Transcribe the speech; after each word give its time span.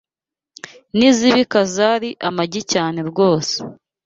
N'izibika 0.97 1.57
zari 1.75 2.09
amagi 2.27 2.61
cyane 2.71 2.99
rwose 3.09 3.55